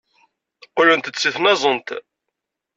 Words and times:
Qqlent-d 0.65 1.15
seg 1.17 1.33
tnazent. 1.35 1.87